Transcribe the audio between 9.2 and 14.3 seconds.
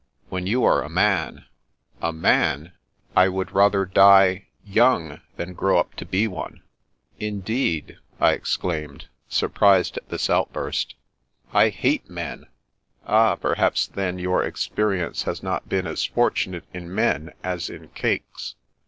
surprised at this out burst." I hate men."" Ah, perhaps then,